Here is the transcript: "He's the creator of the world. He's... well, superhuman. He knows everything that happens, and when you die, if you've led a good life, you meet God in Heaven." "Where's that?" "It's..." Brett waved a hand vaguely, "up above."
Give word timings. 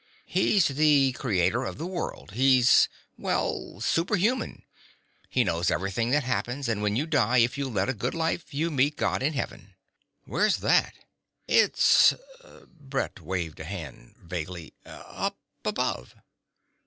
"He's 0.25 0.67
the 0.69 1.11
creator 1.11 1.63
of 1.63 1.77
the 1.77 1.85
world. 1.85 2.31
He's... 2.31 2.89
well, 3.19 3.79
superhuman. 3.81 4.63
He 5.29 5.43
knows 5.43 5.69
everything 5.69 6.09
that 6.09 6.23
happens, 6.23 6.67
and 6.67 6.81
when 6.81 6.95
you 6.95 7.05
die, 7.05 7.37
if 7.37 7.55
you've 7.55 7.71
led 7.75 7.87
a 7.87 7.93
good 7.93 8.15
life, 8.15 8.51
you 8.51 8.71
meet 8.71 8.97
God 8.97 9.21
in 9.21 9.33
Heaven." 9.33 9.75
"Where's 10.25 10.57
that?" 10.57 10.95
"It's..." 11.47 12.15
Brett 12.67 13.19
waved 13.19 13.59
a 13.59 13.63
hand 13.65 14.15
vaguely, 14.17 14.73
"up 14.87 15.37
above." 15.63 16.15